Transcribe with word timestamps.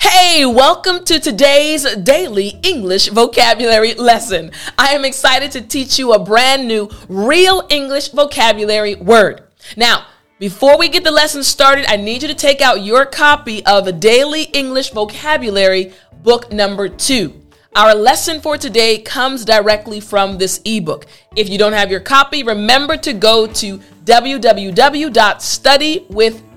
Hey, 0.00 0.46
welcome 0.46 1.04
to 1.06 1.18
today's 1.18 1.82
daily 1.96 2.60
English 2.62 3.08
vocabulary 3.08 3.94
lesson. 3.94 4.52
I 4.78 4.94
am 4.94 5.04
excited 5.04 5.50
to 5.50 5.62
teach 5.62 5.98
you 5.98 6.12
a 6.12 6.24
brand 6.24 6.68
new 6.68 6.88
real 7.08 7.66
English 7.70 8.10
vocabulary 8.10 8.94
word. 8.94 9.42
Now, 9.76 10.06
before 10.38 10.78
we 10.78 10.88
get 10.88 11.02
the 11.02 11.10
lesson 11.10 11.42
started, 11.42 11.86
I 11.88 11.96
need 11.96 12.22
you 12.22 12.28
to 12.28 12.34
take 12.34 12.60
out 12.60 12.84
your 12.84 13.04
copy 13.04 13.66
of 13.66 13.98
Daily 13.98 14.44
English 14.44 14.90
Vocabulary 14.90 15.92
book 16.22 16.52
number 16.52 16.88
two. 16.88 17.40
Our 17.74 17.96
lesson 17.96 18.40
for 18.40 18.56
today 18.56 18.98
comes 18.98 19.44
directly 19.44 19.98
from 19.98 20.38
this 20.38 20.60
ebook. 20.64 21.06
If 21.34 21.48
you 21.48 21.58
don't 21.58 21.72
have 21.72 21.90
your 21.90 21.98
copy, 21.98 22.44
remember 22.44 22.96
to 22.98 23.12
go 23.12 23.48
to 23.48 23.80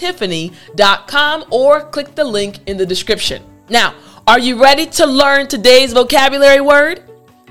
www.studywithtiffany.com 0.00 1.44
or 1.50 1.82
click 1.82 2.14
the 2.14 2.24
link 2.24 2.58
in 2.66 2.76
the 2.76 2.86
description. 2.86 3.42
Now, 3.68 3.94
are 4.26 4.38
you 4.38 4.60
ready 4.60 4.86
to 4.86 5.06
learn 5.06 5.48
today's 5.48 5.92
vocabulary 5.92 6.60
word? 6.60 7.02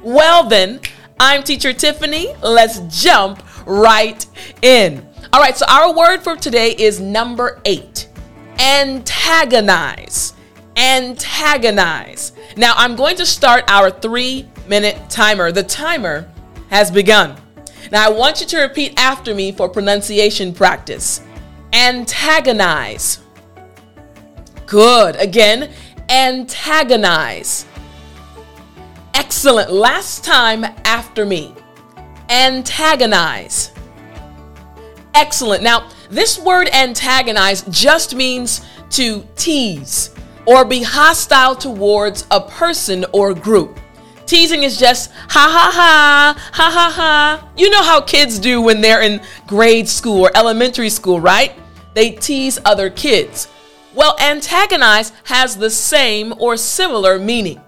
Well, 0.04 0.48
then, 0.48 0.80
I'm 1.20 1.44
teacher 1.44 1.74
Tiffany. 1.74 2.34
Let's 2.42 2.80
jump 3.02 3.44
right 3.66 4.26
in. 4.62 5.06
All 5.34 5.42
right, 5.42 5.58
so 5.58 5.66
our 5.68 5.94
word 5.94 6.22
for 6.22 6.36
today 6.36 6.72
is 6.72 7.00
number 7.00 7.62
eight 7.66 8.08
antagonize. 8.60 10.34
Antagonize. 10.76 12.34
Now, 12.58 12.74
I'm 12.76 12.96
going 12.96 13.16
to 13.18 13.26
start 13.26 13.64
our 13.68 13.90
three 13.90 14.48
minute 14.68 15.10
timer. 15.10 15.52
The 15.52 15.64
timer 15.64 16.30
has 16.70 16.92
begun. 16.92 17.38
Now, 17.92 18.06
I 18.06 18.10
want 18.10 18.42
you 18.42 18.48
to 18.48 18.60
repeat 18.60 19.00
after 19.00 19.34
me 19.34 19.52
for 19.52 19.70
pronunciation 19.70 20.54
practice. 20.54 21.22
Antagonize. 21.74 23.20
Good. 24.66 25.16
Again, 25.16 25.72
antagonize. 26.10 27.66
Excellent. 29.14 29.72
Last 29.72 30.24
time 30.24 30.64
after 30.64 31.26
me. 31.26 31.54
Antagonize. 32.30 33.72
Excellent. 35.14 35.64
Now, 35.64 35.90
this 36.10 36.40
word 36.40 36.70
antagonize 36.70 37.64
just 37.70 38.16
means 38.16 38.62
to 38.92 39.26
tease 39.36 40.12
or 40.46 40.66
be 40.66 40.82
hostile 40.82 41.56
towards 41.56 42.26
a 42.32 42.42
person 42.42 43.06
or 43.12 43.34
group. 43.34 43.80
Teasing 44.30 44.62
is 44.62 44.78
just 44.78 45.10
ha 45.12 45.50
ha 45.50 45.72
ha, 45.74 46.52
ha 46.54 46.70
ha 46.70 46.92
ha. 46.92 47.50
You 47.58 47.72
know 47.72 47.82
how 47.82 48.00
kids 48.00 48.38
do 48.38 48.62
when 48.62 48.80
they're 48.80 49.02
in 49.02 49.22
grade 49.48 49.90
school 49.90 50.22
or 50.22 50.32
elementary 50.38 50.92
school, 50.92 51.20
right? 51.20 51.54
They 51.96 52.12
tease 52.12 52.60
other 52.64 52.92
kids. 52.92 53.48
Well, 53.96 54.16
antagonize 54.20 55.14
has 55.24 55.58
the 55.58 55.72
same 55.72 56.36
or 56.38 56.58
similar 56.58 57.18
meaning. 57.18 57.60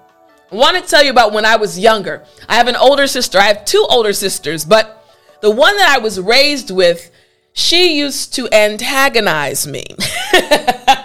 I 0.52 0.56
want 0.56 0.78
to 0.78 0.88
tell 0.88 1.04
you 1.04 1.10
about 1.10 1.34
when 1.34 1.48
I 1.48 1.56
was 1.56 1.80
younger. 1.80 2.24
I 2.48 2.58
have 2.58 2.68
an 2.68 2.76
older 2.76 3.08
sister. 3.08 3.40
I 3.40 3.46
have 3.46 3.66
two 3.66 3.84
older 3.90 4.14
sisters, 4.14 4.64
but 4.64 5.04
the 5.42 5.50
one 5.50 5.76
that 5.78 5.90
I 5.90 5.98
was 5.98 6.20
raised 6.20 6.70
with, 6.70 7.10
she 7.54 7.98
used 7.98 8.36
to 8.36 8.48
antagonize 8.54 9.66
me. 9.66 9.84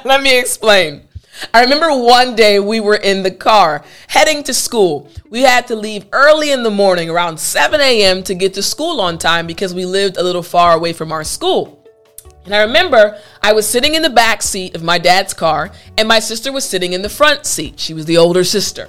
Let 0.05 0.21
me 0.23 0.39
explain. 0.39 1.06
I 1.53 1.62
remember 1.62 1.89
one 1.97 2.34
day 2.34 2.59
we 2.59 2.81
were 2.81 2.97
in 2.97 3.23
the 3.23 3.31
car 3.31 3.84
heading 4.09 4.42
to 4.45 4.55
school. 4.55 5.11
We 5.29 5.43
had 5.43 5.67
to 5.69 5.77
leave 5.77 6.06
early 6.12 6.51
in 6.53 6.62
the 6.62 6.70
morning, 6.70 7.11
around 7.11 7.39
7 7.39 7.81
a.m., 7.81 8.23
to 8.25 8.34
get 8.34 8.55
to 8.55 8.62
school 8.62 9.01
on 9.01 9.19
time 9.19 9.47
because 9.47 9.75
we 9.75 9.84
lived 9.84 10.17
a 10.17 10.23
little 10.23 10.43
far 10.43 10.75
away 10.75 10.93
from 10.93 11.12
our 11.12 11.25
school. 11.25 11.84
And 12.45 12.55
I 12.55 12.62
remember 12.62 13.19
I 13.43 13.53
was 13.53 13.69
sitting 13.69 13.95
in 13.95 14.03
the 14.03 14.11
back 14.11 14.41
seat 14.41 14.77
of 14.77 14.83
my 14.83 14.98
dad's 14.98 15.34
car, 15.34 15.70
and 15.98 16.06
my 16.06 16.20
sister 16.20 16.53
was 16.53 16.65
sitting 16.65 16.93
in 16.93 17.03
the 17.03 17.09
front 17.09 17.45
seat. 17.45 17.81
She 17.81 17.93
was 17.93 18.06
the 18.06 18.19
older 18.19 18.45
sister. 18.45 18.89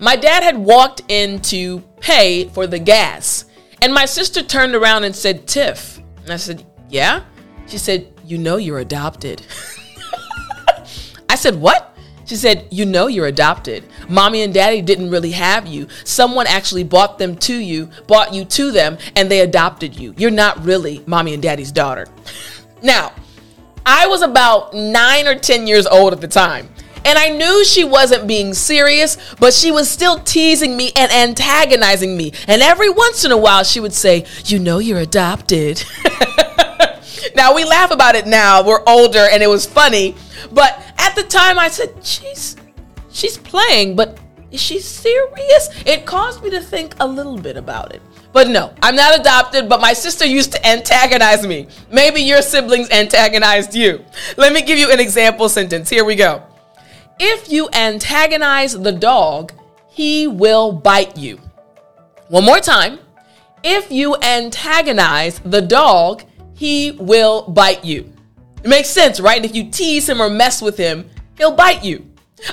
My 0.00 0.16
dad 0.16 0.42
had 0.42 0.58
walked 0.58 1.02
in 1.08 1.40
to 1.42 1.80
pay 2.00 2.48
for 2.48 2.66
the 2.66 2.78
gas, 2.78 3.44
and 3.80 3.94
my 3.94 4.04
sister 4.04 4.42
turned 4.42 4.74
around 4.74 5.04
and 5.04 5.14
said, 5.14 5.46
Tiff. 5.46 6.00
And 6.22 6.32
I 6.32 6.36
said, 6.36 6.66
Yeah? 6.88 7.22
She 7.68 7.78
said, 7.78 8.12
You 8.24 8.38
know 8.38 8.56
you're 8.56 8.80
adopted. 8.80 9.42
I 11.28 11.34
said, 11.34 11.56
What? 11.56 11.96
She 12.24 12.36
said, 12.36 12.66
You 12.70 12.84
know 12.84 13.06
you're 13.06 13.26
adopted. 13.26 13.84
Mommy 14.08 14.42
and 14.42 14.52
daddy 14.52 14.82
didn't 14.82 15.10
really 15.10 15.30
have 15.32 15.66
you. 15.66 15.88
Someone 16.04 16.46
actually 16.46 16.84
bought 16.84 17.18
them 17.18 17.36
to 17.36 17.56
you, 17.56 17.88
bought 18.06 18.34
you 18.34 18.44
to 18.44 18.70
them, 18.70 18.98
and 19.16 19.30
they 19.30 19.40
adopted 19.40 19.98
you. 19.98 20.14
You're 20.16 20.30
not 20.30 20.62
really 20.62 21.02
mommy 21.06 21.32
and 21.32 21.42
daddy's 21.42 21.72
daughter. 21.72 22.06
Now, 22.82 23.12
I 23.86 24.06
was 24.06 24.20
about 24.20 24.74
nine 24.74 25.26
or 25.26 25.34
10 25.34 25.66
years 25.66 25.86
old 25.86 26.12
at 26.12 26.20
the 26.20 26.28
time. 26.28 26.68
And 27.04 27.18
I 27.18 27.30
knew 27.30 27.64
she 27.64 27.84
wasn't 27.84 28.26
being 28.26 28.52
serious, 28.52 29.16
but 29.40 29.54
she 29.54 29.70
was 29.70 29.90
still 29.90 30.18
teasing 30.18 30.76
me 30.76 30.92
and 30.94 31.10
antagonizing 31.10 32.14
me. 32.14 32.34
And 32.46 32.60
every 32.60 32.90
once 32.90 33.24
in 33.24 33.32
a 33.32 33.38
while, 33.38 33.64
she 33.64 33.80
would 33.80 33.94
say, 33.94 34.26
You 34.44 34.58
know, 34.58 34.78
you're 34.78 34.98
adopted. 34.98 35.82
now, 37.34 37.54
we 37.54 37.64
laugh 37.64 37.90
about 37.90 38.14
it 38.14 38.26
now. 38.26 38.62
We're 38.62 38.82
older 38.86 39.26
and 39.32 39.42
it 39.42 39.46
was 39.46 39.64
funny. 39.64 40.16
But 40.52 40.82
at 40.98 41.14
the 41.14 41.22
time, 41.24 41.58
I 41.58 41.68
said, 41.68 41.94
She's, 42.04 42.56
she's 43.10 43.36
playing, 43.36 43.96
but 43.96 44.18
is 44.50 44.60
she 44.60 44.80
serious? 44.80 45.70
It 45.84 46.06
caused 46.06 46.42
me 46.42 46.50
to 46.50 46.60
think 46.60 46.94
a 47.00 47.06
little 47.06 47.36
bit 47.36 47.56
about 47.56 47.94
it. 47.94 48.00
But 48.32 48.48
no, 48.48 48.72
I'm 48.82 48.94
not 48.94 49.18
adopted, 49.18 49.68
but 49.68 49.80
my 49.80 49.92
sister 49.92 50.26
used 50.26 50.52
to 50.52 50.66
antagonize 50.66 51.46
me. 51.46 51.68
Maybe 51.90 52.20
your 52.20 52.42
siblings 52.42 52.90
antagonized 52.90 53.74
you. 53.74 54.04
Let 54.36 54.52
me 54.52 54.62
give 54.62 54.78
you 54.78 54.90
an 54.90 55.00
example 55.00 55.48
sentence. 55.48 55.90
Here 55.90 56.04
we 56.04 56.14
go. 56.14 56.42
If 57.18 57.50
you 57.50 57.68
antagonize 57.72 58.78
the 58.78 58.92
dog, 58.92 59.52
he 59.88 60.26
will 60.26 60.72
bite 60.72 61.16
you. 61.16 61.40
One 62.28 62.44
more 62.44 62.60
time. 62.60 62.98
If 63.64 63.90
you 63.90 64.16
antagonize 64.22 65.40
the 65.40 65.60
dog, 65.60 66.22
he 66.54 66.92
will 66.92 67.42
bite 67.50 67.84
you. 67.84 68.12
It 68.62 68.68
makes 68.68 68.90
sense, 68.90 69.20
right? 69.20 69.44
if 69.44 69.54
you 69.54 69.70
tease 69.70 70.08
him 70.08 70.20
or 70.20 70.28
mess 70.28 70.60
with 70.60 70.76
him, 70.76 71.08
he'll 71.36 71.54
bite 71.54 71.84
you. 71.84 72.04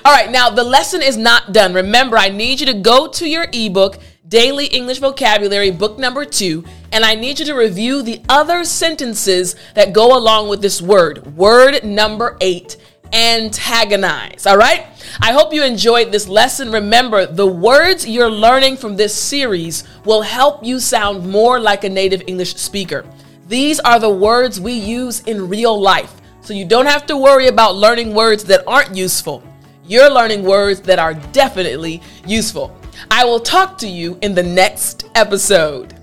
All 0.04 0.14
right, 0.14 0.32
now 0.32 0.50
the 0.50 0.64
lesson 0.64 1.02
is 1.02 1.18
not 1.18 1.54
done. 1.54 1.74
Remember, 1.74 2.18
I 2.18 2.30
need 2.30 2.60
you 2.60 2.66
to 2.68 2.74
go 2.74 3.08
to 3.08 3.30
your 3.30 3.48
ebook, 3.52 4.00
Daily 4.28 4.66
English 4.66 5.00
Vocabulary, 5.00 5.70
book 5.70 6.00
number 6.00 6.26
two, 6.26 6.64
and 6.92 7.06
I 7.06 7.14
need 7.14 7.40
you 7.40 7.46
to 7.46 7.54
review 7.54 8.02
the 8.02 8.22
other 8.28 8.64
sentences 8.64 9.56
that 9.76 9.94
go 9.94 10.18
along 10.18 10.50
with 10.50 10.62
this 10.62 10.82
word. 10.82 11.36
Word 11.36 11.84
number 11.84 12.38
eight 12.42 12.78
antagonize. 13.14 14.46
All 14.46 14.58
right? 14.58 14.88
I 15.22 15.32
hope 15.32 15.54
you 15.54 15.64
enjoyed 15.64 16.12
this 16.12 16.28
lesson. 16.28 16.72
Remember, 16.72 17.26
the 17.26 17.46
words 17.46 18.08
you're 18.08 18.30
learning 18.30 18.78
from 18.78 18.96
this 18.96 19.16
series 19.16 19.84
will 20.04 20.22
help 20.22 20.64
you 20.64 20.80
sound 20.80 21.30
more 21.30 21.60
like 21.60 21.84
a 21.84 21.90
native 21.90 22.24
English 22.28 22.56
speaker. 22.56 23.06
These 23.48 23.80
are 23.82 24.00
the 24.00 24.10
words 24.10 24.60
we 24.60 24.74
use 24.74 25.22
in 25.22 25.48
real 25.48 25.80
life. 25.80 26.14
So 26.42 26.54
you 26.54 26.66
don't 26.66 26.88
have 26.88 27.06
to 27.08 27.18
worry 27.18 27.48
about 27.48 27.76
learning 27.76 28.16
words 28.16 28.44
that 28.46 28.64
aren't 28.66 28.96
useful. 28.96 29.44
You're 29.86 30.10
learning 30.10 30.44
words 30.44 30.82
that 30.82 30.98
are 30.98 31.14
definitely 31.14 32.02
useful. 32.26 32.76
I 33.12 33.24
will 33.24 33.40
talk 33.40 33.78
to 33.80 33.88
you 33.88 34.18
in 34.24 34.34
the 34.34 34.42
next 34.42 35.10
episode. 35.14 35.94